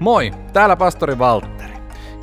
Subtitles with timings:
[0.00, 1.74] Moi, täällä pastori Valtteri.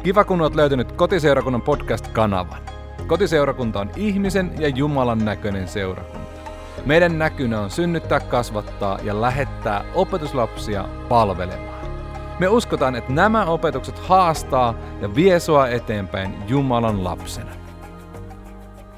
[0.03, 2.61] Kiva kun olet löytänyt Kotiseurakunnan podcast-kanavan.
[3.07, 6.51] Kotiseurakunta on ihmisen ja Jumalan näköinen seurakunta.
[6.85, 11.87] Meidän näkynä on synnyttää, kasvattaa ja lähettää opetuslapsia palvelemaan.
[12.39, 17.51] Me uskotaan, että nämä opetukset haastaa ja vie sua eteenpäin Jumalan lapsena.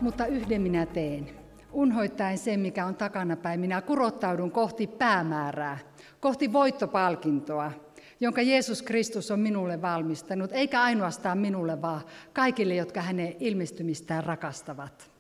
[0.02, 1.30] Mutta yhden minä teen.
[1.72, 5.78] Unhoittaen sen, mikä on takanapäin, minä kurottaudun kohti päämäärää,
[6.20, 7.72] kohti voittopalkintoa,
[8.20, 12.02] jonka Jeesus Kristus on minulle valmistanut, eikä ainoastaan minulle, vaan
[12.34, 15.12] kaikille, jotka hänen ilmestymistään rakastavat.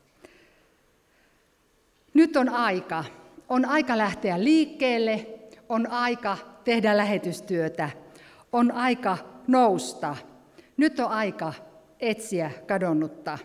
[2.13, 3.03] Nyt on aika.
[3.49, 5.27] On aika lähteä liikkeelle,
[5.69, 7.89] on aika tehdä lähetystyötä,
[8.51, 9.17] on aika
[9.47, 10.15] nousta.
[10.77, 11.53] Nyt on aika
[11.99, 13.37] etsiä kadonnutta.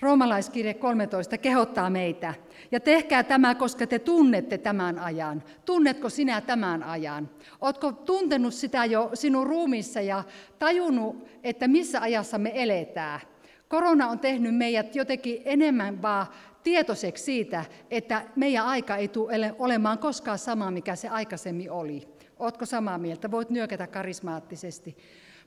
[0.00, 2.34] Roomalaiskirje 13 kehottaa meitä.
[2.72, 5.42] Ja tehkää tämä, koska te tunnette tämän ajan.
[5.64, 7.30] Tunnetko sinä tämän ajan?
[7.60, 10.24] Oletko tuntenut sitä jo sinun ruumissa ja
[10.58, 13.20] tajunnut, että missä ajassa me eletään?
[13.68, 16.26] Korona on tehnyt meidät jotenkin enemmän vaan
[16.62, 22.08] tietoiseksi siitä, että meidän aika ei tule olemaan koskaan sama, mikä se aikaisemmin oli.
[22.38, 23.30] Oletko samaa mieltä?
[23.30, 24.96] Voit nyökätä karismaattisesti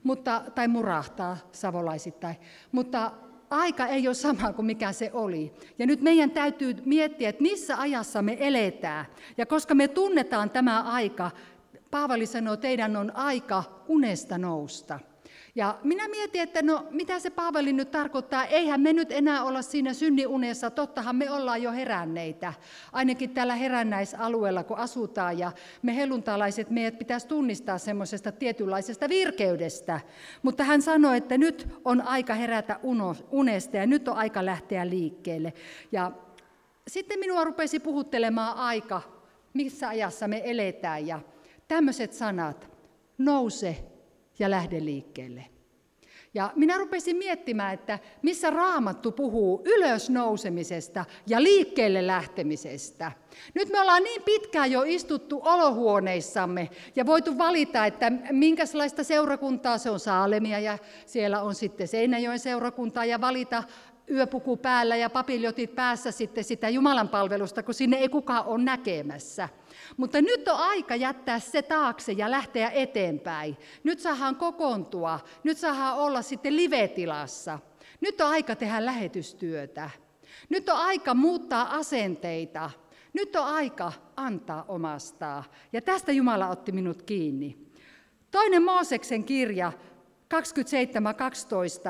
[0.04, 2.36] mutta, tai murahtaa savolaisittain.
[2.72, 3.12] Mutta
[3.54, 5.54] aika ei ole sama kuin mikä se oli.
[5.80, 9.06] Ja nyt meidän täytyy miettiä, että missä ajassa me eletään.
[9.38, 11.32] Ja koska me tunnetaan tämä aika,
[11.92, 15.00] Paavali sanoo, teidän on aika unesta nousta.
[15.56, 18.46] Ja minä mietin, että no mitä se Paavali nyt tarkoittaa.
[18.46, 22.54] Eihän me nyt enää olla siinä synniunessa, tottahan me ollaan jo heränneitä.
[22.92, 25.40] Ainakin täällä herännäisalueella, kun asutaan.
[25.40, 30.00] Ja me helluntalaiset, meidät pitäisi tunnistaa semmoisesta tietynlaisesta virkeydestä.
[30.42, 32.80] Mutta hän sanoi, että nyt on aika herätä
[33.32, 35.54] unesta ja nyt on aika lähteä liikkeelle.
[35.92, 36.12] Ja
[36.88, 39.02] sitten minua rupesi puhuttelemaan aika,
[39.54, 41.08] missä ajassa me eletään.
[41.08, 41.20] Ja
[41.68, 42.70] tämmöiset sanat,
[43.18, 43.93] nouse
[44.40, 45.46] ja lähde liikkeelle.
[46.36, 53.12] Ja minä rupesin miettimään, että missä raamattu puhuu ylösnousemisesta ja liikkeelle lähtemisestä.
[53.54, 59.90] Nyt me ollaan niin pitkään jo istuttu olohuoneissamme ja voitu valita, että minkälaista seurakuntaa se
[59.90, 63.64] on Saalemia ja siellä on sitten Seinäjoen seurakuntaa ja valita
[64.12, 69.50] yöpuku päällä ja papiljotit päässä sitten sitä Jumalan palvelusta, kun sinne ei kukaan ole näkemässä.
[69.98, 73.58] Mutta nyt on aika jättää se taakse ja lähteä eteenpäin.
[73.84, 77.60] Nyt saadaan kokoontua, nyt saadaan olla sitten live-tilassa.
[78.02, 79.90] Nyt on aika tehdä lähetystyötä.
[80.50, 82.70] Nyt on aika muuttaa asenteita.
[83.14, 85.44] Nyt on aika antaa omastaa.
[85.74, 87.58] Ja tästä Jumala otti minut kiinni.
[88.32, 89.72] Toinen Mooseksen kirja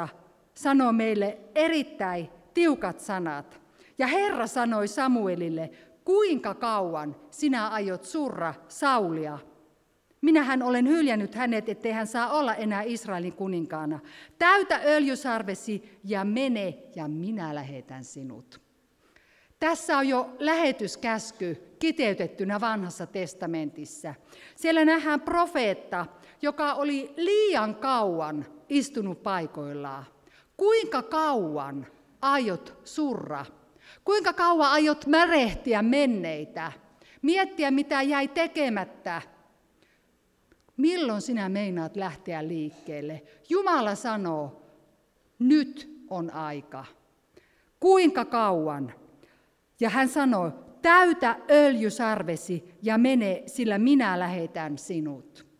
[0.04, 0.23] 27.12
[0.56, 3.62] sanoo meille erittäin tiukat sanat.
[3.98, 5.72] Ja Herra sanoi Samuelille,
[6.06, 9.40] kuinka kauan sinä aiot surra Saulia?
[10.22, 14.00] Minähän olen hyljännyt hänet, ettei hän saa olla enää Israelin kuninkaana.
[14.38, 18.62] Täytä öljysarvesi ja mene, ja minä lähetän sinut.
[19.60, 24.14] Tässä on jo lähetyskäsky kiteytettynä vanhassa testamentissa.
[24.56, 26.06] Siellä nähdään profeetta,
[26.42, 30.06] joka oli liian kauan istunut paikoillaan.
[30.58, 31.88] Kuinka kauan
[32.22, 33.46] aiot surra?
[34.04, 36.72] Kuinka kauan aiot märehtiä menneitä?
[37.22, 39.22] Miettiä, mitä jäi tekemättä?
[40.78, 43.24] Milloin sinä meinaat lähteä liikkeelle?
[43.50, 44.62] Jumala sanoo,
[45.40, 46.86] nyt on aika.
[47.80, 48.94] Kuinka kauan?
[49.80, 55.53] Ja hän sanoo, täytä öljysarvesi ja mene, sillä minä lähetän sinut.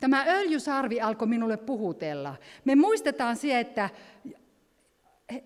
[0.00, 2.36] Tämä öljysarvi alkoi minulle puhutella.
[2.64, 3.90] Me muistetaan se, että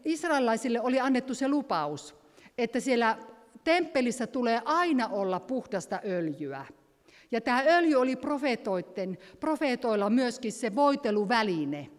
[0.04, 2.14] israelaisille oli annettu se lupaus,
[2.58, 3.18] että siellä
[3.64, 6.66] temppelissä tulee aina olla puhdasta öljyä.
[7.30, 8.16] Ja tämä öljy oli
[9.40, 11.90] profeetoilla myöskin se voiteluväline.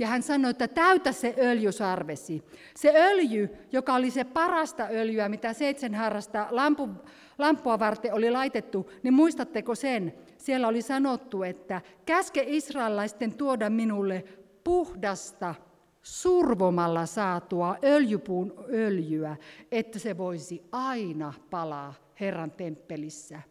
[0.00, 2.42] Ja hän sanoi, että täytä se öljysarvesi.
[2.76, 6.88] Se öljy, joka oli se parasta öljyä, mitä seitsemänharrasta lampu,
[7.38, 10.14] lampua varten oli laitettu, niin muistatteko sen?
[10.38, 14.24] Siellä oli sanottu, että käske israelaisten tuoda minulle
[14.64, 15.54] puhdasta
[16.02, 19.36] survomalla saatua öljypuun öljyä,
[19.72, 23.42] että se voisi aina palaa Herran temppelissä.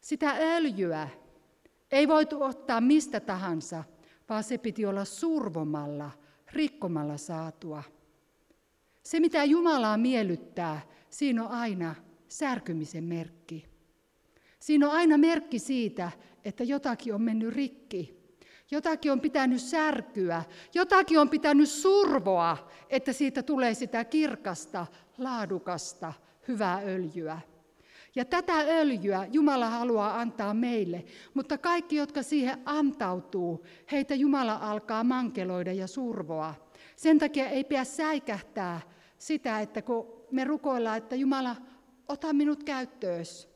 [0.00, 1.08] Sitä öljyä
[1.90, 3.84] ei voitu ottaa mistä tahansa,
[4.28, 6.10] vaan se piti olla survomalla,
[6.52, 7.82] rikkomalla saatua.
[9.02, 10.80] Se, mitä Jumalaa miellyttää,
[11.10, 11.94] siinä on aina
[12.28, 13.66] särkymisen merkki.
[14.60, 16.10] Siinä on aina merkki siitä,
[16.44, 18.16] että jotakin on mennyt rikki.
[18.70, 20.42] Jotakin on pitänyt särkyä,
[20.74, 24.86] jotakin on pitänyt survoa, että siitä tulee sitä kirkasta,
[25.18, 26.12] laadukasta,
[26.48, 27.40] hyvää öljyä.
[28.16, 31.04] Ja tätä öljyä Jumala haluaa antaa meille,
[31.34, 36.54] mutta kaikki, jotka siihen antautuu, heitä Jumala alkaa mankeloida ja survoa.
[36.96, 38.80] Sen takia ei pidä säikähtää
[39.18, 41.56] sitä, että kun me rukoillaan, että Jumala,
[42.08, 43.48] ota minut käyttöös.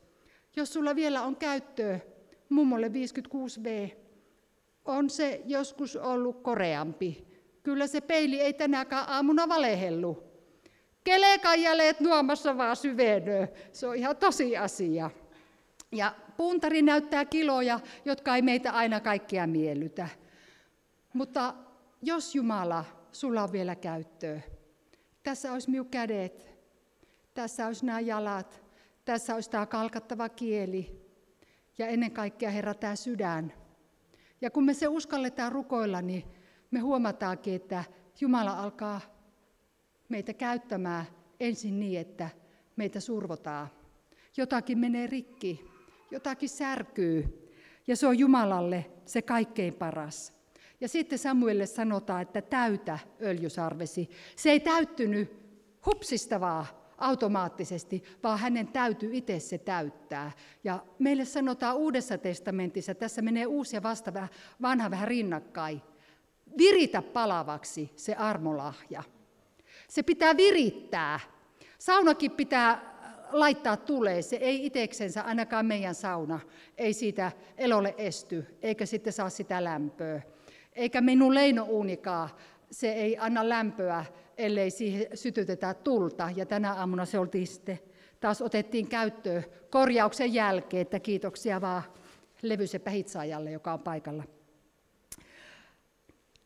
[0.55, 1.99] Jos sulla vielä on käyttöä
[2.49, 3.95] mummolle 56V,
[4.85, 7.27] on se joskus ollut koreampi.
[7.63, 10.30] Kyllä se peili ei tänäkään aamuna valehellu.
[11.03, 13.47] Kelekan jäljet nuomassa vaan syvenöö.
[13.71, 15.09] Se on ihan tosi asia.
[15.91, 20.09] Ja puntari näyttää kiloja, jotka ei meitä aina kaikkia miellytä.
[21.13, 21.53] Mutta
[22.01, 24.41] jos Jumala, sulla on vielä käyttöä.
[25.23, 26.51] Tässä olisi minun kädet,
[27.33, 28.63] tässä olisi nämä jalat,
[29.05, 31.01] tässä olisi tämä kalkattava kieli
[31.77, 33.53] ja ennen kaikkea Herra tämä sydän.
[34.41, 36.23] Ja kun me se uskalletaan rukoilla, niin
[36.71, 37.83] me huomataankin, että
[38.21, 39.01] Jumala alkaa
[40.11, 41.05] meitä käyttämään
[41.39, 42.29] ensin niin, että
[42.75, 43.67] meitä survotaan.
[44.37, 45.65] Jotakin menee rikki,
[46.11, 47.47] jotakin särkyy,
[47.87, 50.33] ja se on Jumalalle se kaikkein paras.
[50.81, 54.09] Ja sitten Samuelle sanotaan, että täytä öljysarvesi.
[54.35, 55.31] Se ei täyttynyt
[55.85, 56.65] hupsista vaan
[56.97, 60.31] automaattisesti, vaan hänen täytyy itse se täyttää.
[60.63, 64.29] Ja meille sanotaan Uudessa testamentissa, tässä menee uusi ja vasta
[64.61, 65.81] vanha vähän rinnakkain,
[66.57, 69.03] viritä palavaksi se armolahja.
[69.91, 71.19] Se pitää virittää.
[71.77, 72.95] Saunakin pitää
[73.31, 74.21] laittaa tulee.
[74.21, 76.39] Se ei iteksensä, ainakaan meidän sauna,
[76.77, 80.21] ei siitä elolle esty, eikä sitten saa sitä lämpöä.
[80.73, 82.29] Eikä minun leinouunikaan,
[82.71, 84.05] se ei anna lämpöä,
[84.37, 86.29] ellei siihen sytytetä tulta.
[86.35, 87.79] Ja tänä aamuna se oltiin sitten,
[88.19, 91.83] taas otettiin käyttöön korjauksen jälkeen, että kiitoksia vaan
[92.41, 94.23] levysepä hitsaajalle, joka on paikalla.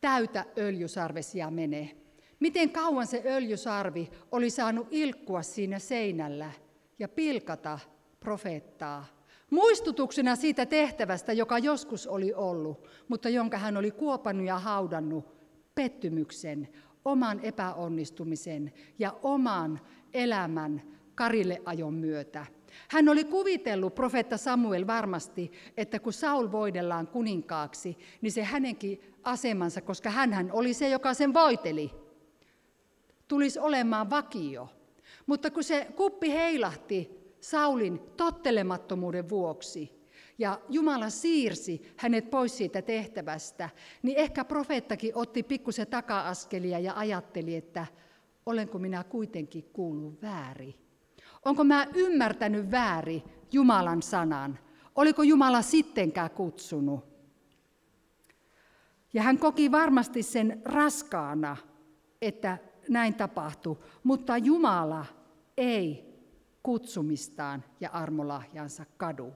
[0.01, 2.04] Täytä öljysarvesia menee.
[2.39, 6.51] Miten kauan se öljysarvi oli saanut ilkkua siinä seinällä
[6.99, 7.79] ja pilkata
[8.19, 9.05] profeettaa.
[9.49, 15.25] Muistutuksena siitä tehtävästä, joka joskus oli ollut, mutta jonka hän oli kuopannut ja haudannut
[15.75, 16.67] pettymyksen,
[17.05, 19.79] oman epäonnistumisen ja oman
[20.13, 20.81] elämän
[21.15, 22.45] karilleajon myötä.
[22.87, 29.81] Hän oli kuvitellut, profeetta Samuel varmasti, että kun Saul voidellaan kuninkaaksi, niin se hänenkin asemansa,
[29.81, 31.91] koska hän oli se, joka sen voiteli,
[33.27, 34.69] tulisi olemaan vakio.
[35.25, 40.05] Mutta kun se kuppi heilahti Saulin tottelemattomuuden vuoksi
[40.37, 43.69] ja Jumala siirsi hänet pois siitä tehtävästä,
[44.03, 47.85] niin ehkä profeettakin otti pikkusen taka-askelia ja ajatteli, että
[48.45, 50.75] olenko minä kuitenkin kuullut väärin.
[51.45, 54.59] Onko mä ymmärtänyt väärin Jumalan sanan?
[54.95, 57.05] Oliko Jumala sittenkään kutsunut?
[59.13, 61.57] Ja hän koki varmasti sen raskaana,
[62.21, 62.57] että
[62.89, 65.05] näin tapahtui, mutta Jumala
[65.57, 66.15] ei
[66.63, 69.33] kutsumistaan ja armolahjansa kadu.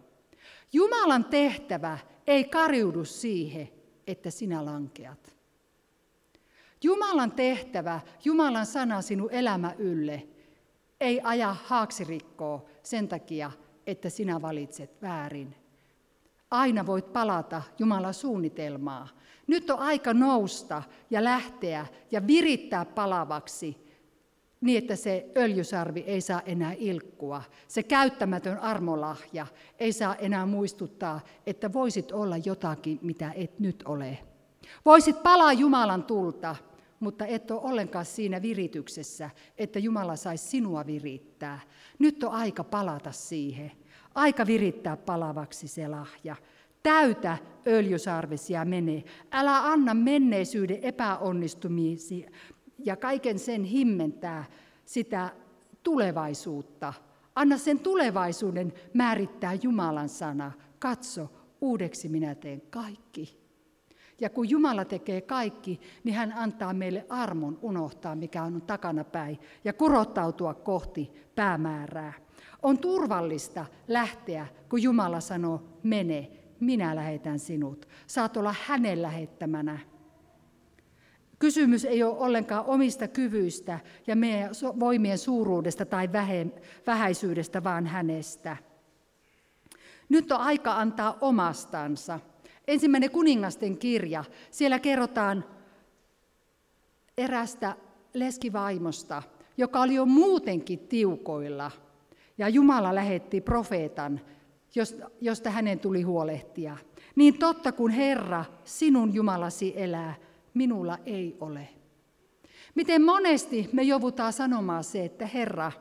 [0.74, 1.98] Jumalan tehtävä
[2.28, 3.70] ei kariudu siihen,
[4.08, 5.36] että sinä lankeat.
[6.84, 10.28] Jumalan tehtävä, Jumalan sana sinun elämä ylle,
[11.00, 13.52] ei aja haaksirikkoa sen takia,
[13.88, 15.56] että sinä valitset väärin.
[16.52, 19.08] Aina voit palata Jumalan suunnitelmaa.
[19.48, 23.90] Nyt on aika nousta ja lähteä ja virittää palavaksi
[24.62, 27.44] niin, että se öljysarvi ei saa enää ilkkua.
[27.68, 29.48] Se käyttämätön armolahja
[29.80, 34.18] ei saa enää muistuttaa, että voisit olla jotakin, mitä et nyt ole.
[34.86, 36.56] Voisit palaa Jumalan tulta,
[37.00, 41.60] mutta et ole ollenkaan siinä virityksessä, että Jumala saisi sinua virittää.
[42.00, 43.72] Nyt on aika palata siihen.
[44.16, 46.36] Aika virittää palavaksi se lahja.
[46.84, 47.38] Täytä
[47.68, 49.04] öljysarvesia mene.
[49.32, 52.30] Älä anna menneisyyden epäonnistumisia
[52.86, 54.44] ja kaiken sen himmentää
[54.86, 55.30] sitä
[55.84, 56.94] tulevaisuutta.
[57.36, 60.52] Anna sen tulevaisuuden määrittää Jumalan sana.
[60.80, 61.30] Katso,
[61.62, 63.40] uudeksi minä teen kaikki.
[64.22, 69.40] Ja kun Jumala tekee kaikki, niin hän antaa meille armon unohtaa, mikä on takana päin,
[69.64, 72.14] ja kurottautua kohti päämäärää.
[72.64, 77.88] On turvallista lähteä, kun Jumala sanoo, mene, minä lähetän sinut.
[78.08, 79.80] Saat olla hänen lähettämänä.
[81.40, 86.10] Kysymys ei ole ollenkaan omista kyvyistä ja meidän voimien suuruudesta tai
[86.88, 88.58] vähäisyydestä, vaan hänestä.
[90.10, 92.20] Nyt on aika antaa omastansa.
[92.68, 95.46] Ensimmäinen kuningasten kirja, siellä kerrotaan
[97.18, 97.76] erästä
[98.14, 99.24] leskivaimosta,
[99.58, 101.72] joka oli jo muutenkin tiukoilla.
[102.40, 104.22] Ja Jumala lähetti profeetan,
[105.22, 106.78] josta hänen tuli huolehtia.
[107.16, 110.16] Niin totta kuin Herra, sinun Jumalasi elää,
[110.54, 111.70] minulla ei ole.
[112.76, 115.72] Miten monesti me joudutaan sanomaan se, että Herra,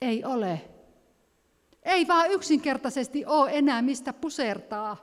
[0.00, 0.60] ei ole.
[1.82, 4.96] Ei vaan yksinkertaisesti ole enää mistä pusertaa.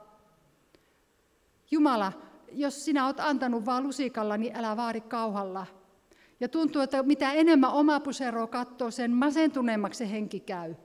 [1.71, 2.13] Jumala,
[2.51, 5.67] jos sinä olet antanut vaan lusikalla, niin älä vaadi kauhalla.
[6.39, 10.75] Ja tuntuu, että mitä enemmän oma pusero katsoo, sen masentuneemmaksi se henki käy.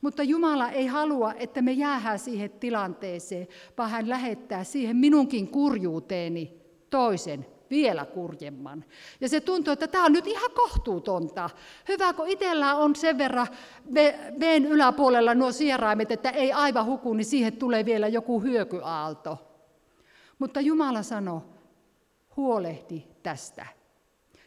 [0.00, 6.52] Mutta Jumala ei halua, että me jäähään siihen tilanteeseen, vaan hän lähettää siihen minunkin kurjuuteeni
[6.90, 8.84] toisen, vielä kurjemman.
[9.20, 11.50] Ja se tuntuu, että tämä on nyt ihan kohtuutonta.
[11.88, 13.46] Hyvä, kun itsellä on sen verran
[14.40, 19.38] veen yläpuolella nuo sieraimet, että ei aivan huku, niin siihen tulee vielä joku hyökyaalto.
[20.38, 21.40] Mutta Jumala sanoi,
[22.36, 23.66] huolehti tästä.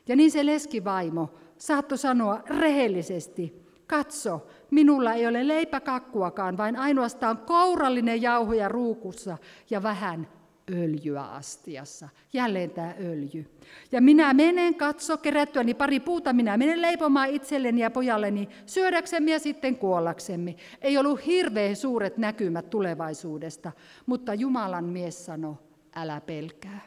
[0.08, 8.22] Ja niin se leskivaimo saattoi sanoa rehellisesti, katso, minulla ei ole leipäkakkuakaan, vain ainoastaan kourallinen
[8.22, 9.38] jauhoja ruukussa
[9.70, 10.28] ja vähän
[10.74, 12.10] öljyä astiassa.
[12.34, 13.46] Jälleen tämä öljy.
[13.92, 19.40] Ja minä menen, katso, kerättyäni pari puuta, minä menen leipomaan itselleni ja pojalleni syödäksemme ja
[19.40, 20.56] sitten kuollaksemme.
[20.82, 23.72] Ei ollut hirveän suuret näkymät tulevaisuudesta,
[24.06, 25.56] mutta Jumalan mies sanoi,
[25.96, 26.82] älä pelkää.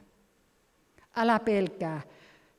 [1.17, 2.01] Älä pelkää,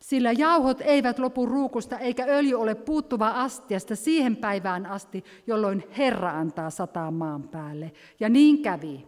[0.09, 6.31] sillä jauhot eivät lopu ruukusta eikä öljy ole puuttuva astiasta siihen päivään asti, jolloin Herra
[6.31, 7.91] antaa sataa maan päälle.
[8.19, 9.07] Ja niin kävi.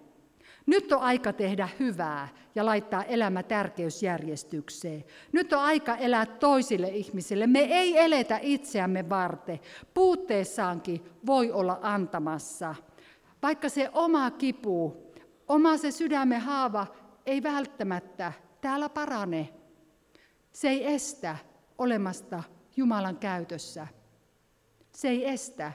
[0.65, 5.03] Nyt on aika tehdä hyvää ja laittaa elämä tärkeysjärjestykseen.
[5.31, 7.47] Nyt on aika elää toisille ihmisille.
[7.47, 9.59] Me ei eletä itseämme varten.
[9.93, 12.75] Puutteessaankin voi olla antamassa.
[13.41, 14.97] Vaikka se oma kipu,
[15.47, 16.87] oma se sydämen haava
[17.25, 19.60] ei välttämättä täällä parane.
[20.53, 21.37] Se ei estä
[21.77, 22.43] olemasta
[22.77, 23.87] Jumalan käytössä.
[24.91, 25.73] Se ei estä.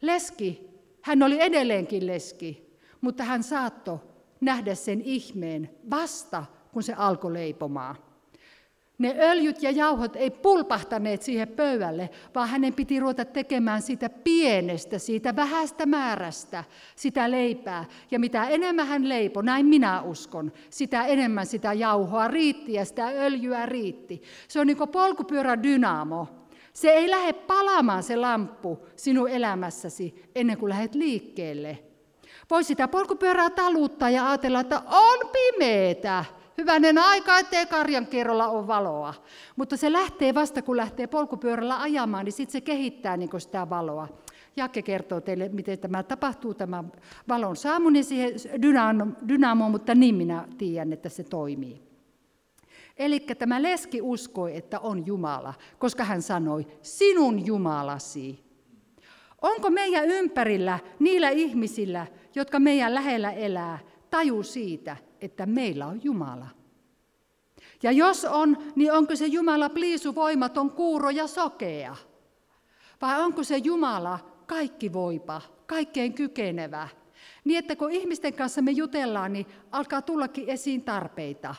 [0.00, 0.68] Leski,
[1.02, 3.98] hän oli edelleenkin leski, mutta hän saattoi
[4.40, 8.05] nähdä sen ihmeen vasta, kun se alkoi leipomaan.
[8.98, 14.98] Ne öljyt ja jauhot ei pulpahtaneet siihen pöydälle, vaan hänen piti ruveta tekemään sitä pienestä,
[14.98, 16.64] siitä vähästä määrästä,
[16.96, 17.84] sitä leipää.
[18.10, 23.06] Ja mitä enemmän hän leipo, näin minä uskon, sitä enemmän sitä jauhoa riitti ja sitä
[23.06, 24.22] öljyä riitti.
[24.48, 26.28] Se on niin kuin polkupyörä dynamo.
[26.72, 31.78] Se ei lähde palamaan se lamppu sinun elämässäsi ennen kuin lähdet liikkeelle.
[32.50, 36.24] Voi sitä polkupyörää taluttaa ja ajatella, että on pimeetä.
[36.58, 39.14] Hyvänen aika, ettei karjan kerralla ole valoa.
[39.56, 44.08] Mutta se lähtee vasta, kun lähtee polkupyörällä ajamaan, niin sitten se kehittää niin sitä valoa.
[44.56, 46.84] Jakke kertoo teille, miten tämä tapahtuu, tämä
[47.28, 48.32] valon saaminen siihen
[49.28, 51.82] dynamoon, mutta niin minä tiedän, että se toimii.
[52.96, 58.44] Eli tämä leski uskoi, että on Jumala, koska hän sanoi, sinun Jumalasi.
[59.42, 63.78] Onko meidän ympärillä niillä ihmisillä, jotka meidän lähellä elää,
[64.10, 66.48] taju siitä, että meillä on Jumala.
[67.82, 71.96] Ja jos on, niin onko se Jumala pliisu voimaton, kuuro ja sokea?
[73.02, 76.88] Vai onko se Jumala kaikki voipa, kaikkein kykenevä?
[77.44, 81.54] Niin että kun ihmisten kanssa me jutellaan, niin alkaa tullakin esiin tarpeita.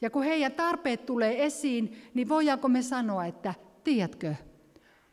[0.00, 4.34] Ja kun heidän tarpeet tulee esiin, niin voidaanko me sanoa, että tiedätkö,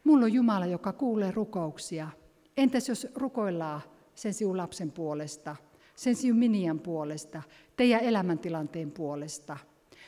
[0.03, 2.09] mulla on Jumala, joka kuulee rukouksia.
[2.57, 3.81] Entäs jos rukoillaan
[4.15, 5.55] sen sinun lapsen puolesta?
[5.95, 7.41] Sen sijun Minian puolesta,
[7.77, 9.57] teidän elämäntilanteen puolesta.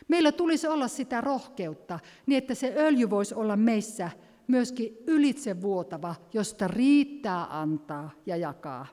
[0.08, 4.10] Meillä tulisi olla sitä rohkeutta, niin että se öljy voisi olla meissä
[4.48, 8.86] myöskin ylitsevuotava, josta riittää antaa ja jakaa.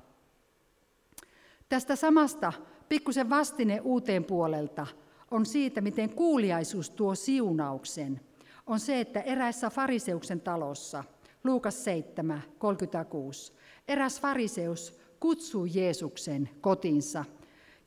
[1.69, 2.53] Tästä samasta
[2.89, 4.87] pikkusen vastine uuteen puolelta
[5.31, 8.21] on siitä, miten kuuliaisuus tuo siunauksen.
[8.67, 11.05] On se, että eräissä fariseuksen talossa,
[11.45, 13.53] Luukas 7, 36,
[13.89, 17.25] eräs fariseus kutsui Jeesuksen kotinsa.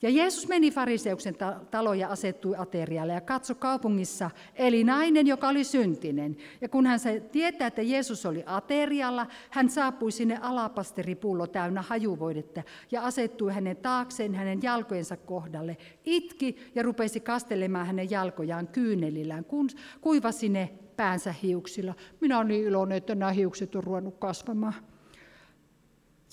[0.02, 1.36] Ja Jeesus meni fariseuksen
[1.72, 6.38] taloon ja asettui aterialle ja katsoi kaupungissa eli nainen, joka oli syntinen.
[6.62, 7.00] Ja kun hän
[7.32, 14.36] tietää, että Jeesus oli aterialla, hän saapui sinne alapasteripullo täynnä hajuvoidetta ja asettui hänen taakseen
[14.36, 15.78] hänen jalkojensa kohdalle.
[16.06, 19.70] Itki ja rupesi kastelemaan hänen jalkojaan kyynelillään, kun
[20.02, 21.94] kuivasi ne päänsä hiuksilla.
[22.22, 24.74] Minä olen niin iloinen, että nämä hiukset on ruvennut kasvamaan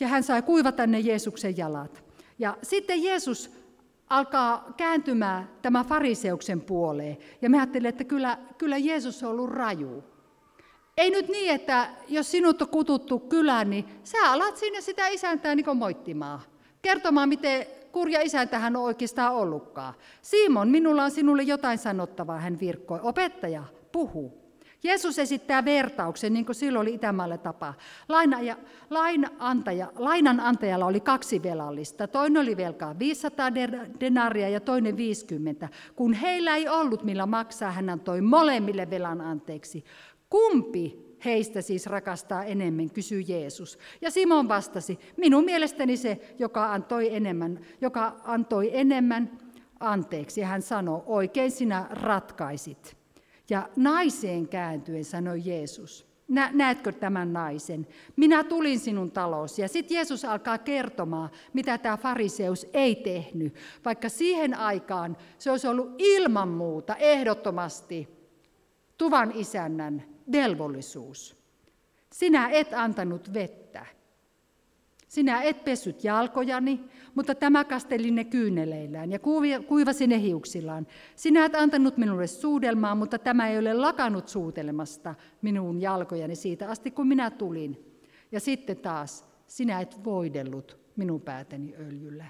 [0.03, 2.05] ja hän sai kuivata ne Jeesuksen jalat.
[2.39, 3.51] Ja sitten Jeesus
[4.11, 7.17] alkaa kääntymään tämä fariseuksen puoleen.
[7.43, 10.05] Ja me ajattelin, että kyllä, kyllä Jeesus on ollut raju.
[10.97, 15.55] Ei nyt niin, että jos sinut on kututtu kylään, niin sä alat sinne sitä isäntää
[15.55, 16.41] niin moittimaan.
[16.83, 19.95] Kertomaan, miten kurja isäntä hän on oikeastaan ollutkaan.
[20.23, 23.01] Simon, minulla on sinulle jotain sanottavaa, hän virkkoi.
[23.03, 24.42] Opettaja, puhu.
[24.85, 27.75] Jeesus esittää vertauksen, niin kuin silloin oli Itämaalle tapa.
[28.09, 28.39] Laina
[28.91, 32.09] lainantaja, lainanantajalla oli kaksi velallista.
[32.09, 33.55] Toinen oli velkaa 500
[34.01, 35.69] denaria ja toinen 50.
[35.97, 39.85] Kun heillä ei ollut millä maksaa, hän antoi molemmille velan anteeksi.
[40.31, 43.79] Kumpi heistä siis rakastaa enemmän, kysyi Jeesus.
[44.01, 49.39] Ja Simon vastasi, minun mielestäni se, joka antoi enemmän, joka antoi enemmän
[49.81, 50.43] anteeksi.
[50.43, 53.02] Hän sanoi, oikein sinä ratkaisit.
[53.53, 57.87] Ja naiseen kääntyen sanoi Jeesus, Nä, näetkö tämän naisen?
[58.17, 59.63] Minä tulin sinun talosi.
[59.63, 63.55] Ja sitten Jeesus alkaa kertomaan, mitä tämä fariseus ei tehnyt,
[63.85, 68.09] vaikka siihen aikaan se olisi ollut ilman muuta ehdottomasti
[68.99, 71.37] tuvan isännän velvollisuus.
[72.13, 73.87] Sinä et antanut vettä.
[75.13, 76.81] Sinä et pesyt jalkojani,
[77.15, 79.19] mutta tämä kasteli ne kyyneleillään ja
[79.69, 80.87] kuivasi ne hiuksillaan.
[81.17, 86.91] Sinä et antanut minulle suudelmaa, mutta tämä ei ole lakannut suutelemasta minun jalkojani siitä asti,
[86.91, 88.01] kun minä tulin.
[88.33, 92.27] Ja sitten taas, sinä et voidellut minun päätäni öljyllä.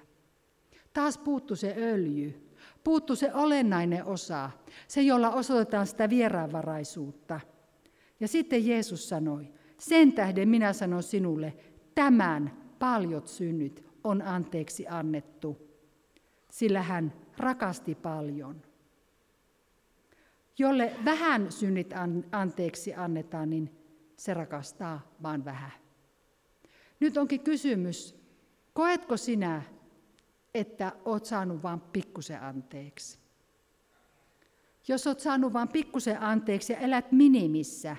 [0.92, 4.50] Taas puuttu se öljy, puuttu se olennainen osa,
[4.88, 7.40] se jolla osoitetaan sitä vieraanvaraisuutta.
[8.20, 11.54] Ja sitten Jeesus sanoi, sen tähden minä sanon sinulle,
[11.94, 15.68] tämän paljot synnit on anteeksi annettu,
[16.50, 18.62] sillä hän rakasti paljon.
[20.58, 21.90] Jolle vähän synnit
[22.32, 23.70] anteeksi annetaan, niin
[24.16, 25.70] se rakastaa vaan vähän.
[27.00, 28.14] Nyt onkin kysymys,
[28.72, 29.62] koetko sinä,
[30.54, 33.18] että olet saanut vain pikkusen anteeksi?
[34.88, 37.96] Jos olet saanut vain pikkusen anteeksi ja elät minimissä,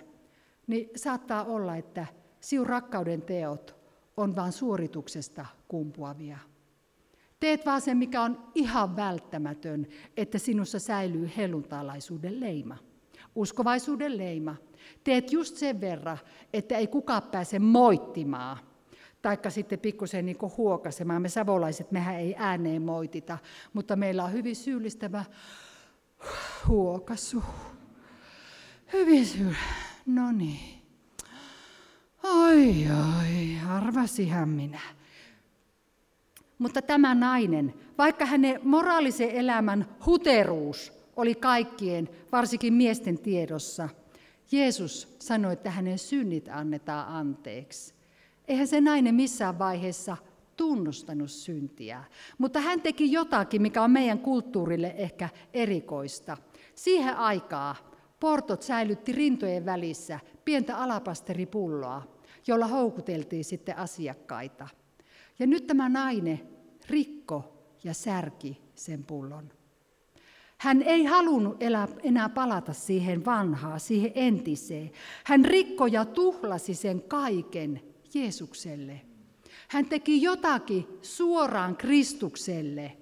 [0.68, 2.06] niin saattaa olla, että
[2.40, 3.83] sinun rakkauden teot
[4.18, 6.38] on vain suorituksesta kumpuavia.
[7.40, 12.78] Teet vaan sen, mikä on ihan välttämätön, että sinussa säilyy helluntalaisuuden leima,
[13.36, 14.56] uskovaisuuden leima.
[15.04, 16.18] Teet just sen verran,
[16.54, 18.58] että ei kukaan pääse moittimaan,
[19.22, 21.22] taikka sitten pikkusen niin huokasemaan.
[21.22, 23.38] Me savolaiset, mehän ei ääneen moitita,
[23.74, 25.26] mutta meillä on hyvin syyllistävä
[26.68, 27.44] huokasu.
[28.94, 29.84] Hyvin syyllistävä.
[30.06, 30.83] No niin.
[32.24, 32.86] Oi,
[33.20, 34.80] oi, arvasihan minä.
[36.58, 43.90] Mutta tämä nainen, vaikka hänen moraalisen elämän huteruus oli kaikkien, varsinkin miesten tiedossa,
[44.52, 47.94] Jeesus sanoi, että hänen synnit annetaan anteeksi.
[48.48, 50.18] Eihän se nainen missään vaiheessa
[50.58, 52.04] tunnustanut syntiä,
[52.38, 56.38] mutta hän teki jotakin, mikä on meidän kulttuurille ehkä erikoista.
[56.76, 57.76] Siihen aikaa
[58.20, 62.13] portot säilytti rintojen välissä pientä alapasteripulloa,
[62.48, 64.68] jolla houkuteltiin sitten asiakkaita.
[65.40, 66.42] Ja nyt tämä nainen
[66.90, 67.54] rikko
[67.84, 69.50] ja särki sen pullon.
[70.58, 74.92] Hän ei halunnut elää, enää palata siihen vanhaan, siihen entiseen.
[75.24, 77.82] Hän rikko ja tuhlasi sen kaiken
[78.14, 79.02] Jeesukselle.
[79.68, 82.98] Hän teki jotakin suoraan Kristukselle.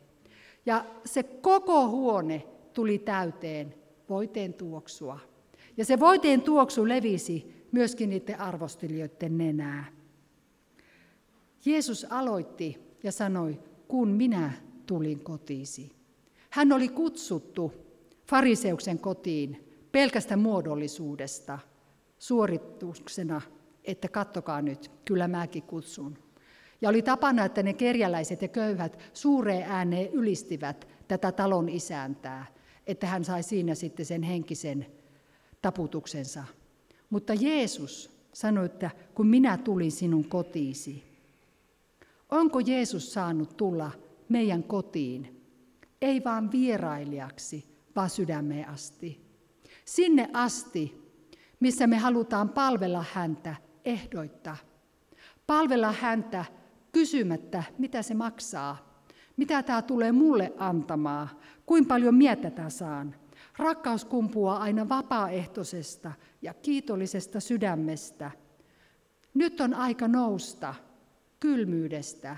[0.66, 3.76] Ja se koko huone tuli täyteen
[4.10, 5.20] voiteen tuoksua.
[5.78, 9.86] Ja se voiteen tuoksu levisi myöskin niiden arvostelijoiden nenää.
[11.66, 14.52] Jeesus aloitti ja sanoi, kun minä
[14.86, 15.92] tulin kotiisi.
[16.50, 17.74] Hän oli kutsuttu
[18.28, 21.60] fariseuksen kotiin pelkästä muodollisuudesta
[22.20, 23.42] suorituksena,
[23.84, 26.18] että kattokaa nyt, kyllä mäkin kutsun.
[26.82, 32.46] Ja oli tapana, että ne kerjäläiset ja köyhät suureen ääneen ylistivät tätä talon isäntää,
[32.88, 34.86] että hän sai siinä sitten sen henkisen
[35.62, 36.44] taputuksensa
[37.12, 41.04] mutta Jeesus sanoi, että kun minä tulin sinun kotiisi,
[42.30, 43.92] onko Jeesus saanut tulla
[44.30, 45.42] meidän kotiin?
[46.02, 49.22] Ei vaan vierailijaksi, vaan sydämeen asti.
[49.86, 51.12] Sinne asti,
[51.60, 54.58] missä me halutaan palvella häntä ehdoitta.
[55.48, 56.46] Palvella häntä
[56.92, 59.04] kysymättä, mitä se maksaa,
[59.38, 61.30] mitä tämä tulee mulle antamaan,
[61.66, 63.16] kuinka paljon mietä tämä saan.
[63.58, 66.12] Rakkaus kumpuaa aina vapaaehtoisesta
[66.42, 68.32] ja kiitollisesta sydämestä.
[69.34, 70.76] Nyt on aika nousta
[71.40, 72.38] kylmyydestä.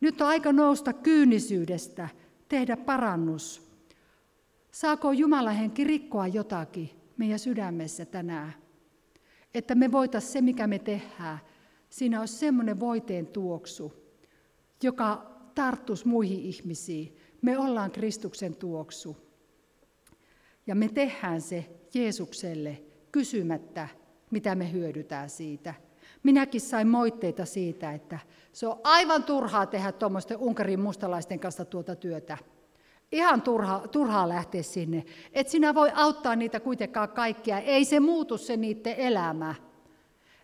[0.00, 2.08] Nyt on aika nousta kyynisyydestä,
[2.48, 3.70] tehdä parannus.
[4.70, 8.54] Saako Jumalan henki rikkoa jotakin meidän sydämessä tänään?
[9.54, 11.38] Että me voitaisiin se, mikä me tehdään,
[11.90, 13.92] siinä olisi semmoinen voiteen tuoksu,
[14.82, 17.16] joka tarttuisi muihin ihmisiin.
[17.42, 19.16] Me ollaan Kristuksen tuoksu.
[20.66, 23.88] Ja me tehdään se Jeesukselle kysymättä,
[24.30, 25.74] mitä me hyödytään siitä.
[26.22, 28.18] Minäkin sain moitteita siitä, että
[28.52, 32.38] se on aivan turhaa tehdä tuommoisten Unkarin mustalaisten kanssa tuota työtä.
[33.12, 35.04] Ihan turha, turhaa lähteä sinne.
[35.32, 37.58] Et sinä voi auttaa niitä kuitenkaan kaikkia.
[37.58, 39.54] Ei se muutu se niiden elämä.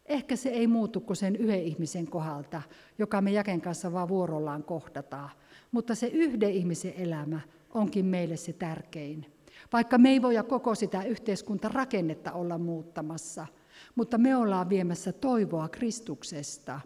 [0.06, 2.62] Ehkä se ei muutu kuin sen yhden ihmisen kohdalta,
[2.98, 5.30] joka me Jaken kanssa vaan vuorollaan kohdataan.
[5.72, 7.40] Mutta se yhden ihmisen elämä
[7.74, 9.26] onkin meille se tärkein.
[9.72, 13.46] Vaikka me ei voida koko sitä yhteiskuntarakennetta olla muuttamassa,
[13.94, 16.80] mutta me ollaan viemässä toivoa Kristuksesta.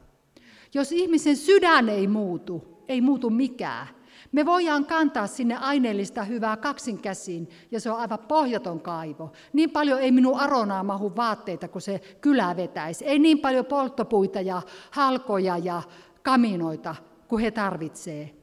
[0.75, 3.87] Jos ihmisen sydän ei muutu, ei muutu mikään.
[4.33, 9.33] Me voidaan kantaa sinne aineellista hyvää kaksin käsiin, ja se on aivan pohjaton kaivo.
[9.53, 13.05] Niin paljon ei minun aronaa mahu vaatteita, kun se kylä vetäisi.
[13.05, 15.83] Ei niin paljon polttopuita ja halkoja ja
[16.23, 16.95] kaminoita,
[17.29, 18.35] kuin he tarvitsee.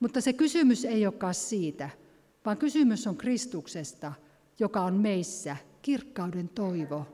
[0.00, 1.90] Mutta se kysymys ei olekaan siitä,
[2.46, 4.12] vaan kysymys on Kristuksesta,
[4.58, 7.06] joka on meissä kirkkauden toivo.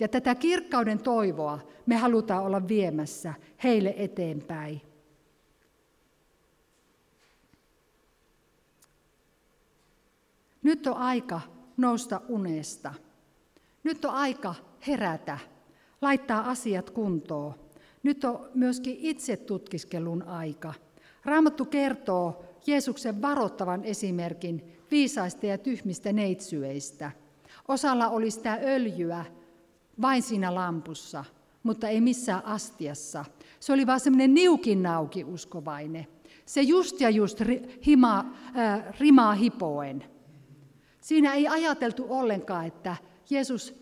[0.00, 3.34] Ja tätä kirkkauden toivoa me halutaan olla viemässä
[3.64, 4.80] heille eteenpäin.
[10.62, 11.40] Nyt on aika
[11.76, 12.94] nousta unesta.
[13.84, 14.54] Nyt on aika
[14.86, 15.38] herätä,
[16.02, 17.54] laittaa asiat kuntoon.
[18.02, 20.74] Nyt on myöskin itse tutkiskelun aika.
[21.24, 27.10] Raamattu kertoo Jeesuksen varoittavan esimerkin viisaista ja tyhmistä neitsyöistä.
[27.68, 29.24] Osalla oli sitä öljyä
[30.00, 31.24] vain siinä lampussa,
[31.62, 33.24] mutta ei missään astiassa.
[33.60, 36.06] Se oli vaan semmoinen niukin nauki uskovainen.
[36.46, 37.40] Se just ja just
[37.86, 38.24] hima,
[38.58, 40.04] äh, rimaa hipoen.
[41.00, 42.96] Siinä ei ajateltu ollenkaan, että
[43.30, 43.74] Jeesus,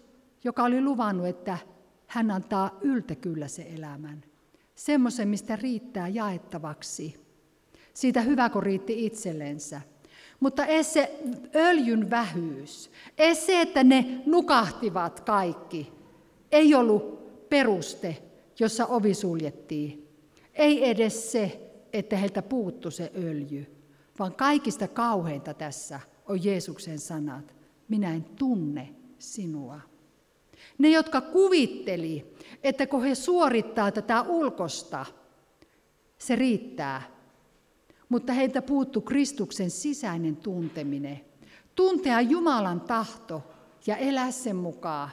[0.45, 1.59] joka oli luvannut, että
[2.07, 4.25] hän antaa yltäkyllä se elämän.
[4.75, 7.24] Semmoisen, mistä riittää jaettavaksi.
[7.95, 9.81] Siitä hyvä, kun riitti itsellensä.
[10.41, 11.19] Mutta ei se
[11.55, 15.93] öljyn vähyys, ei se, että ne nukahtivat kaikki,
[16.53, 17.15] ei ollut
[17.49, 18.23] peruste,
[18.59, 20.09] jossa ovi suljettiin.
[20.55, 23.67] Ei edes se, että heiltä puuttu se öljy,
[24.19, 27.55] vaan kaikista kauheinta tässä on Jeesuksen sanat.
[27.89, 29.81] Minä en tunne sinua.
[30.79, 35.07] Ne, jotka kuvitteli, että kun he suorittaa tätä ulkosta,
[36.19, 37.14] se riittää.
[38.09, 41.21] Mutta heiltä puuttu Kristuksen sisäinen tunteminen.
[41.75, 43.43] Tuntea Jumalan tahto
[43.87, 45.11] ja elää sen mukaan.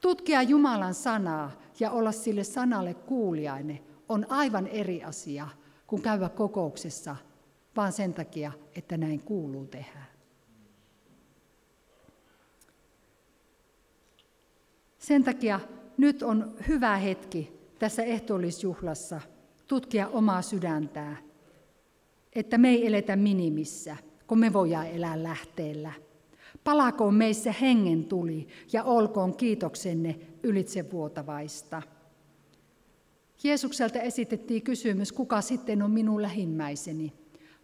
[0.00, 5.48] Tutkia Jumalan sanaa ja olla sille sanalle kuulijainen on aivan eri asia
[5.86, 7.16] kuin käydä kokouksessa,
[7.76, 10.04] vaan sen takia, että näin kuuluu tehdä.
[14.98, 15.60] Sen takia
[15.96, 19.20] nyt on hyvä hetki tässä ehtoollisjuhlassa
[19.66, 21.16] tutkia omaa sydäntää,
[22.34, 25.92] että me ei eletä minimissä, kun me voidaan elää lähteellä.
[26.64, 31.82] Palakoon meissä hengen tuli ja olkoon kiitoksenne ylitsevuotavaista.
[33.44, 37.12] Jeesukselta esitettiin kysymys, kuka sitten on minun lähimmäiseni.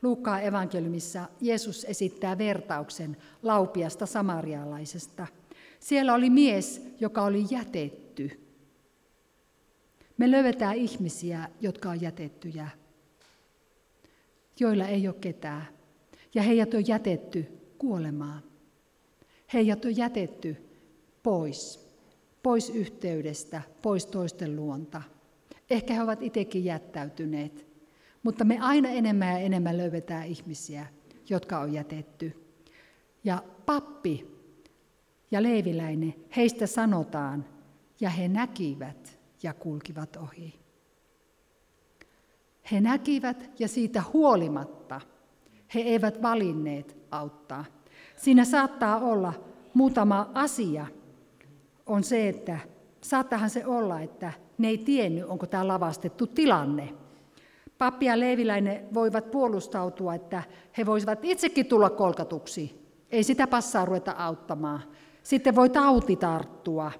[0.02, 5.26] Luukkaan evankeliumissa Jeesus esittää vertauksen laupiasta samarialaisesta–
[5.80, 8.40] siellä oli mies, joka oli jätetty.
[10.18, 12.68] Me löydetään ihmisiä, jotka on jätettyjä,
[14.60, 15.68] joilla ei ole ketään.
[16.34, 17.46] Ja heidät on jätetty
[17.78, 18.42] kuolemaan.
[19.52, 20.56] Heidät on jätetty
[21.22, 21.90] pois,
[22.42, 25.02] pois yhteydestä, pois toisten luonta.
[25.70, 27.66] Ehkä he ovat itsekin jättäytyneet,
[28.22, 30.86] mutta me aina enemmän ja enemmän löydetään ihmisiä,
[31.28, 32.46] jotka on jätetty.
[33.24, 34.26] Ja pappi
[35.30, 37.44] ja leiviläinen, heistä sanotaan,
[38.00, 40.60] ja he näkivät ja kulkivat ohi.
[42.72, 45.00] He näkivät ja siitä huolimatta
[45.74, 47.64] he eivät valinneet auttaa.
[48.16, 49.32] Siinä saattaa olla
[49.74, 50.86] muutama asia.
[51.86, 52.58] On se, että
[53.00, 56.94] saattahan se olla, että ne ei tiennyt, onko tämä lavastettu tilanne.
[57.78, 60.42] Pappi ja leiviläinen voivat puolustautua, että
[60.78, 62.80] he voisivat itsekin tulla kolkatuksi.
[63.10, 64.82] Ei sitä passaa ruveta auttamaan.
[65.22, 66.92] Sitten voi tauti tarttua.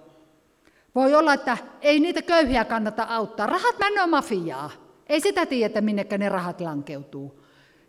[0.94, 3.46] Voi olla, että ei niitä köyhiä kannata auttaa.
[3.46, 4.70] Rahat mennään mafiaa.
[5.10, 7.44] Ei sitä tiedä, minnekä ne rahat lankeutuu.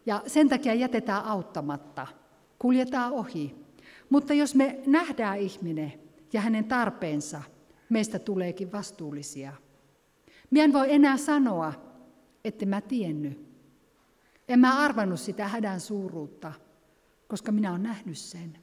[0.06, 2.08] Ja sen takia jätetään auttamatta.
[2.60, 3.56] Kuljetaan ohi.
[4.10, 5.94] Mutta jos me nähdään ihminen
[6.34, 7.42] ja hänen tarpeensa,
[7.90, 9.54] meistä tuleekin vastuullisia.
[10.50, 11.74] Minä en voi enää sanoa,
[12.46, 13.48] että mä tiennyt.
[14.48, 16.54] En mä arvannut sitä hädän suuruutta,
[17.28, 18.58] koska minä olen nähnyt sen.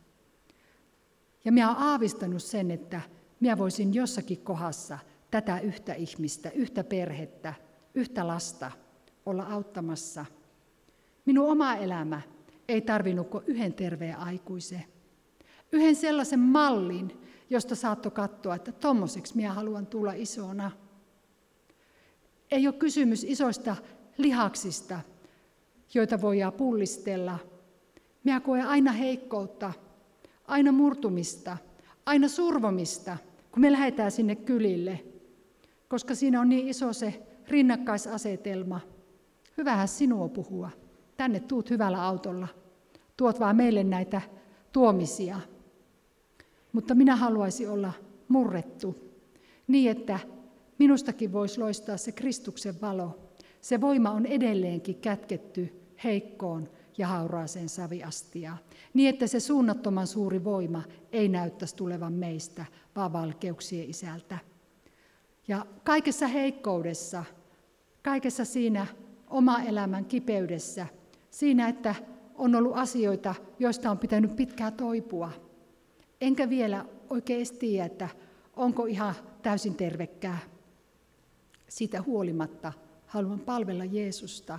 [1.45, 3.01] Ja minä olen aavistanut sen, että
[3.41, 4.99] minä voisin jossakin kohdassa
[5.31, 7.55] tätä yhtä ihmistä, yhtä perhettä,
[7.95, 8.71] yhtä lasta
[9.27, 10.27] olla auttamassa.
[11.25, 12.21] Minun oma elämä
[12.69, 14.85] ei tarvinnut kuin yhden terveen aikuisen.
[15.73, 17.21] Yhden sellaisen mallin,
[17.51, 20.71] josta saattoi katsoa, että tommoseksi minä haluan tulla isona.
[22.51, 23.77] Ei ole kysymys isoista
[24.19, 25.01] lihaksista,
[25.95, 27.39] joita voidaan pullistella.
[28.25, 29.73] Minä koen aina heikkoutta
[30.49, 31.57] aina murtumista,
[32.07, 33.17] aina survomista,
[33.53, 35.05] kun me lähdetään sinne kylille,
[35.89, 38.81] koska siinä on niin iso se rinnakkaisasetelma.
[39.59, 40.71] Hyvähän sinua puhua.
[41.17, 42.49] Tänne tuut hyvällä autolla.
[43.17, 44.21] Tuot vaan meille näitä
[44.73, 45.41] tuomisia.
[46.73, 47.93] Mutta minä haluaisin olla
[48.29, 48.97] murrettu,
[49.67, 50.19] niin että
[50.79, 53.19] minustakin voisi loistaa se Kristuksen valo.
[53.61, 58.59] Se voima on edelleenkin kätketty heikkoon ja hauraaseen saviastiaan,
[58.95, 60.83] niin että se suunnattoman suuri voima
[61.13, 62.65] ei näyttäisi tulevan meistä,
[62.97, 64.39] vaan valkeuksien isältä.
[65.49, 67.25] Ja kaikessa heikkoudessa,
[68.09, 68.87] kaikessa siinä
[69.31, 70.87] oma elämän kipeydessä,
[71.31, 71.95] siinä, että
[72.35, 75.33] on ollut asioita, joista on pitänyt pitkään toipua.
[76.21, 78.09] Enkä vielä oikein tiedä, että
[78.57, 80.39] onko ihan täysin tervekkää.
[81.69, 82.73] Siitä huolimatta
[83.07, 84.59] haluan palvella Jeesusta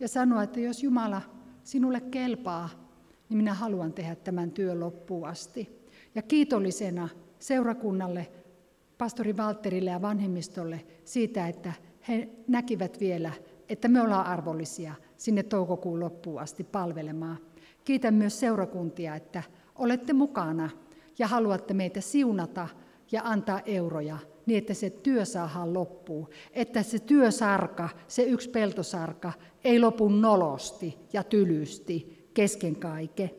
[0.00, 1.22] ja sanoa, että jos Jumala
[1.64, 2.68] sinulle kelpaa,
[3.28, 5.88] niin minä haluan tehdä tämän työn loppuun asti.
[6.14, 8.30] Ja kiitollisena seurakunnalle,
[8.98, 11.72] pastori Valterille ja vanhemmistolle siitä, että
[12.08, 13.32] he näkivät vielä,
[13.68, 17.38] että me ollaan arvollisia sinne toukokuun loppuun asti palvelemaan.
[17.84, 19.42] Kiitän myös seurakuntia, että
[19.74, 20.70] olette mukana
[21.18, 22.68] ja haluatte meitä siunata
[23.12, 26.28] ja antaa euroja niin, että se työ saadaan loppuun.
[26.52, 29.32] Että se työsarka, se yksi peltosarka,
[29.64, 33.30] ei lopu nolosti ja tylysti kesken kaiken.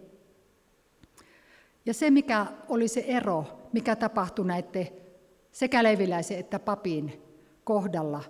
[1.86, 4.88] Ja se, mikä oli se ero, mikä tapahtui näiden
[5.52, 7.22] sekä leviläisen että papin
[7.64, 8.24] kohdalla,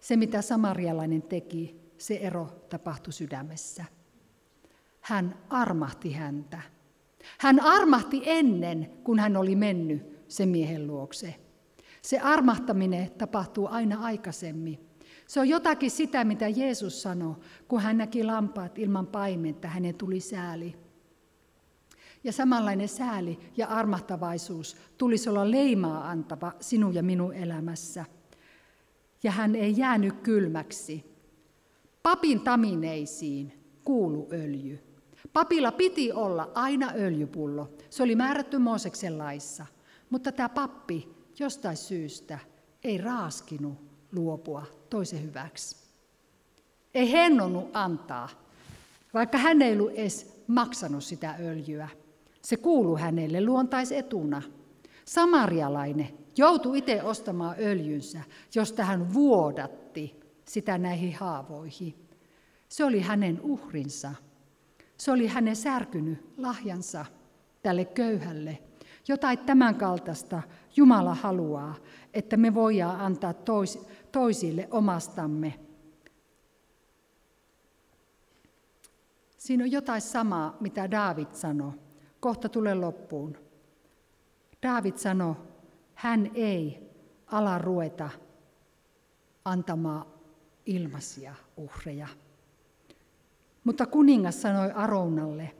[0.00, 3.84] se mitä samarialainen teki, se ero tapahtui sydämessä.
[5.00, 6.62] Hän armahti häntä.
[7.38, 11.34] Hän armahti ennen, kun hän oli mennyt sen miehen luokse.
[12.02, 14.90] Se armahtaminen tapahtuu aina aikaisemmin.
[15.26, 17.36] Se on jotakin sitä, mitä Jeesus sanoi,
[17.68, 20.76] kun hän näki lampaat ilman paimenta, hänen tuli sääli.
[22.24, 28.04] Ja samanlainen sääli ja armahtavaisuus tulisi olla leimaa antava sinun ja minun elämässä.
[29.22, 31.04] Ja hän ei jäänyt kylmäksi.
[32.02, 33.52] Papin tamineisiin
[33.84, 34.78] kuulu öljy.
[35.32, 37.68] Papilla piti olla aina öljypullo.
[37.90, 39.66] Se oli määrätty Mooseksen laissa.
[40.10, 42.38] Mutta tämä pappi jostain syystä
[42.84, 43.78] ei raaskinut
[44.12, 45.76] luopua toisen hyväksi.
[46.94, 48.28] Ei hennonut antaa,
[49.14, 51.88] vaikka hän ei ollut edes maksanut sitä öljyä.
[52.42, 54.42] Se kuuluu hänelle luontaisetuna.
[55.04, 58.20] Samarialainen joutui itse ostamaan öljynsä,
[58.54, 61.94] josta hän vuodatti sitä näihin haavoihin.
[62.68, 64.14] Se oli hänen uhrinsa.
[64.96, 67.06] Se oli hänen särkynyt lahjansa
[67.62, 68.58] tälle köyhälle.
[69.08, 70.42] Jotain tämän kaltaista
[70.76, 71.74] Jumala haluaa,
[72.14, 73.78] että me voidaan antaa tois,
[74.12, 75.60] toisille omastamme.
[79.38, 81.72] Siinä on jotain samaa, mitä David sanoi.
[82.20, 83.36] Kohta tulee loppuun.
[84.62, 85.34] David sanoi,
[86.00, 86.90] hän ei
[87.26, 88.10] ala rueta
[89.44, 90.06] antamaan
[90.66, 92.08] ilmaisia uhreja.
[93.64, 95.50] Mutta kuningas sanoi Arounalle,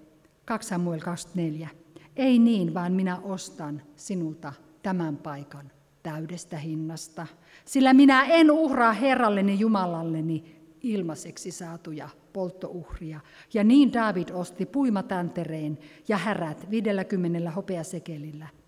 [0.44, 1.68] 2 Samuel 24,
[2.16, 5.70] ei niin, vaan minä ostan sinulta tämän paikan
[6.02, 7.26] täydestä hinnasta,
[7.64, 13.20] sillä minä en uhraa Herralleni Jumalalleni ilmaiseksi saatuja polttouhria.
[13.54, 18.59] Ja niin David osti puimatäntereen ja härät 50 hopeasekelillä.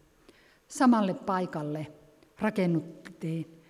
[0.73, 1.87] Samalle paikalle
[2.39, 3.63] rakennuttiin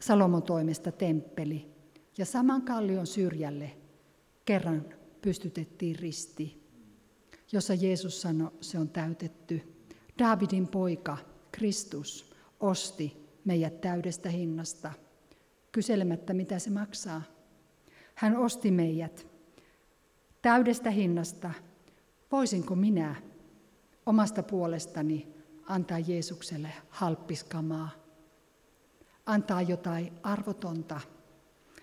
[0.00, 1.70] Salomon toimesta temppeli
[2.18, 3.76] ja saman kallion syrjälle
[4.44, 4.84] kerran
[5.22, 6.62] pystytettiin risti,
[7.52, 9.62] jossa Jeesus sanoi, se on täytetty.
[10.18, 11.18] Davidin poika,
[11.52, 14.92] Kristus, osti meidät täydestä hinnasta,
[15.72, 17.22] kyselemättä mitä se maksaa.
[18.14, 19.26] Hän osti meidät
[20.42, 21.50] täydestä hinnasta.
[22.32, 23.14] Voisinko minä
[24.06, 25.35] omasta puolestani
[25.66, 27.90] antaa Jeesukselle halppiskamaa,
[29.26, 31.00] antaa jotain arvotonta,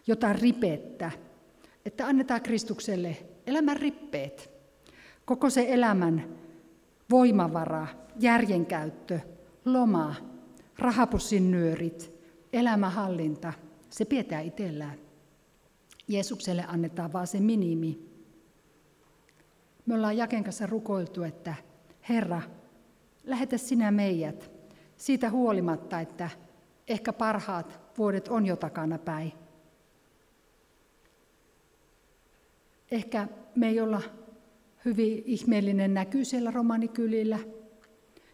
[0.08, 1.12] jotain ripettä,
[1.86, 3.18] että annetaan Kristukselle
[3.48, 4.50] elämän rippeet,
[5.26, 6.38] koko se elämän
[7.10, 7.88] voimavara,
[8.20, 9.20] järjenkäyttö,
[9.66, 10.16] loma,
[10.80, 12.12] rahapussin nyörit,
[12.54, 13.54] elämähallinta,
[13.90, 14.98] se pidetään itsellään.
[16.08, 18.10] Jeesukselle annetaan vaan se minimi.
[19.86, 21.56] Me ollaan Jaken kanssa rukoiltu, että
[22.10, 22.42] Herra,
[23.24, 24.52] lähetä sinä meidät
[24.98, 26.30] siitä huolimatta, että
[26.88, 29.34] ehkä parhaat vuodet on jo takana päin.
[32.92, 34.02] Ehkä me ei olla
[34.86, 37.40] hyvin ihmeellinen näky siellä romanikylillä.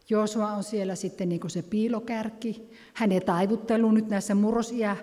[0.09, 2.69] Joosua on siellä sitten niin kuin se piilokärki.
[2.93, 4.97] Hänen taivuttelu nyt näissä murrosia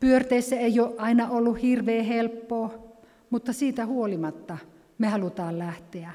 [0.00, 2.74] pyörteissä ei ole aina ollut hirveän helppoa,
[3.30, 4.58] mutta siitä huolimatta
[4.98, 6.12] me halutaan lähteä.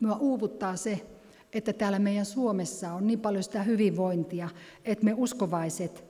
[0.00, 1.06] Mua uuvuttaa se,
[1.52, 4.48] että täällä meidän Suomessa on niin paljon sitä hyvinvointia,
[4.84, 6.04] että me uskovaiset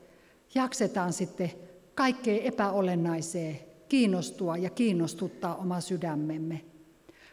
[0.55, 1.51] jaksetaan sitten
[1.95, 6.61] kaikkeen epäolennaiseen kiinnostua ja kiinnostuttaa oma sydämemme.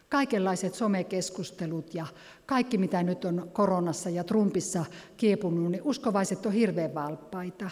[0.08, 2.06] Kaikenlaiset somekeskustelut ja
[2.46, 4.84] kaikki, mitä nyt on koronassa ja Trumpissa
[5.16, 7.70] kiepunut, niin uskovaiset on hirveän valppaita.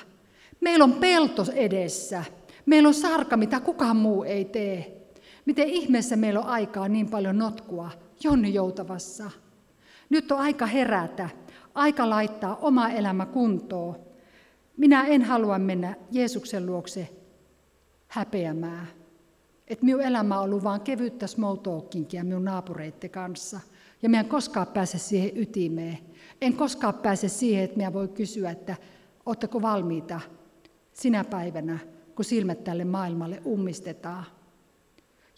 [0.61, 2.25] Meillä on pelto edessä.
[2.67, 5.07] Meillä on sarka, mitä kukaan muu ei tee.
[5.47, 7.91] Miten ihmeessä meillä on aikaa niin paljon notkua
[8.25, 9.31] Jonni Joutavassa?
[10.11, 11.29] Nyt on aika herätä,
[11.75, 13.97] aika laittaa oma elämä kuntoon.
[14.77, 17.09] Minä en halua mennä Jeesuksen luokse
[18.09, 18.89] häpeämään.
[19.69, 23.61] Että minun elämä on ollut vain kevyttä small talkingia minun naapureiden kanssa.
[24.03, 25.99] Ja minä en koskaan pääse siihen ytimeen.
[26.41, 28.77] En koskaan pääse siihen, että minä voi kysyä, että
[29.27, 30.21] oletteko valmiita
[30.93, 31.79] sinä päivänä,
[32.15, 34.25] kun silmät tälle maailmalle ummistetaan.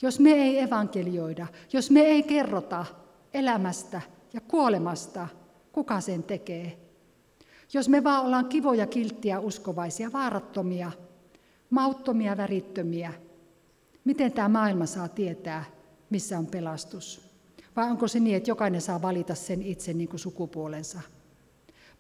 [0.03, 2.85] Jos me ei evankelioida, jos me ei kerrota
[3.35, 4.01] elämästä
[4.37, 5.29] ja kuolemasta,
[5.73, 6.79] kuka sen tekee?
[7.73, 10.93] Jos me vaan ollaan kivoja, kilttiä, uskovaisia, vaarattomia,
[11.71, 13.13] mauttomia, värittömiä,
[14.05, 15.65] miten tämä maailma saa tietää,
[16.11, 17.31] missä on pelastus?
[17.77, 21.01] Vai onko se niin, että jokainen saa valita sen itse niin kuin sukupuolensa?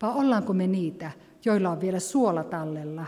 [0.02, 1.10] Vai ollaanko me niitä,
[1.44, 3.06] joilla on vielä suola tallella?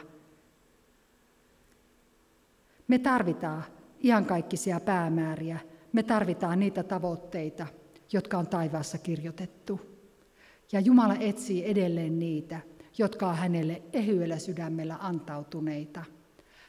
[2.88, 3.64] Me tarvitaan
[4.04, 5.58] iankaikkisia päämääriä.
[5.92, 7.66] Me tarvitaan niitä tavoitteita,
[8.12, 9.80] jotka on taivaassa kirjoitettu.
[10.72, 12.60] Ja Jumala etsii edelleen niitä,
[12.98, 16.04] jotka on hänelle ehyellä sydämellä antautuneita.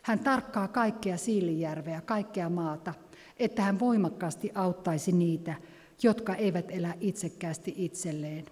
[0.01, 2.93] Hän tarkkaa kaikkea Siilijärveä, kaikkea maata,
[3.37, 5.55] että hän voimakkaasti auttaisi niitä,
[6.03, 8.45] jotka eivät elä itsekkäästi itselleen.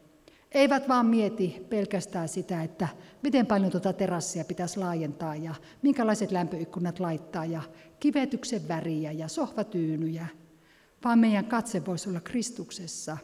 [0.51, 2.87] Eivät vaan mieti pelkästään sitä, että
[3.23, 7.61] miten paljon tuota terassia pitäisi laajentaa ja minkälaiset lämpöikkunat laittaa ja
[7.99, 10.27] kivetyksen väriä ja sohvatyynyjä,
[11.03, 13.17] vaan meidän katse voisi olla Kristuksessa,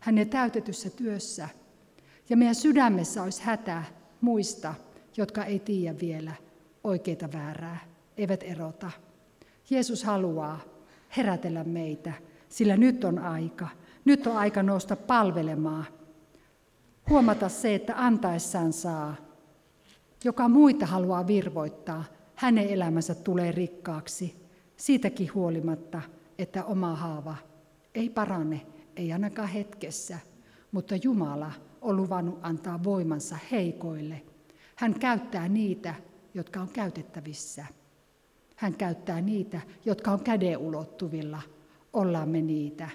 [0.00, 1.48] hänen täytetyssä työssä.
[2.28, 3.82] Ja meidän sydämessä olisi hätä
[4.20, 4.74] muista,
[5.16, 6.32] jotka ei tiedä vielä
[6.84, 7.78] oikeita väärää,
[8.16, 8.90] eivät erota.
[9.70, 10.60] Jeesus haluaa
[11.16, 12.12] herätellä meitä,
[12.48, 13.68] sillä nyt on aika.
[14.04, 15.84] Nyt on aika nousta palvelemaan.
[17.10, 19.16] Huomata se, että antaessaan saa.
[20.24, 24.36] Joka muita haluaa virvoittaa, hänen elämänsä tulee rikkaaksi.
[24.76, 26.02] Siitäkin huolimatta,
[26.38, 27.36] että oma haava
[27.94, 30.18] ei parane, ei ainakaan hetkessä,
[30.72, 34.22] mutta Jumala on luvannut antaa voimansa heikoille.
[34.76, 35.94] Hän käyttää niitä,
[36.34, 37.66] jotka on käytettävissä.
[38.56, 41.42] Hän käyttää niitä, jotka on käden ulottuvilla.
[41.92, 42.88] Ollaan me niitä.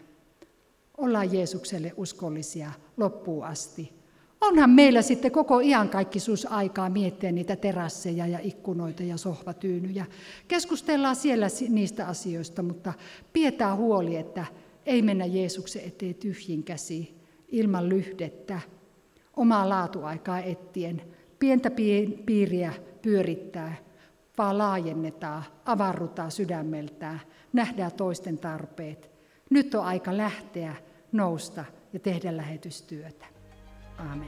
[0.97, 4.00] Ollaan Jeesukselle uskollisia loppuun asti.
[4.41, 10.05] Onhan meillä sitten koko iankaikkisuus aikaa miettiä niitä terasseja ja ikkunoita ja sohvatyynyjä.
[10.47, 12.93] Keskustellaan siellä niistä asioista, mutta
[13.33, 14.45] pidetään huoli, että
[14.85, 17.15] ei mennä Jeesuksen eteen tyhjin käsi
[17.47, 18.59] ilman lyhdettä,
[19.37, 21.01] omaa laatuaikaa ettien,
[21.39, 21.71] pientä
[22.25, 23.75] piiriä pyörittää,
[24.37, 27.21] vaan laajennetaan, avarrutaan sydämeltään,
[27.53, 29.11] nähdään toisten tarpeet.
[29.49, 30.75] Nyt on aika lähteä,
[31.11, 33.30] nousta ja tehdä lähetystyötä.
[34.09, 34.27] Aamen.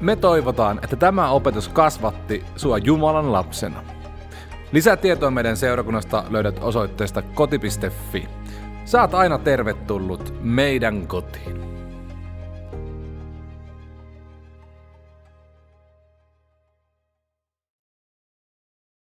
[0.00, 3.82] Me toivotaan, että tämä opetus kasvatti sua Jumalan lapsena.
[4.72, 8.28] Lisätietoa meidän seurakunnasta löydät osoitteesta koti.fi.
[8.84, 11.75] Saat aina tervetullut meidän kotiin.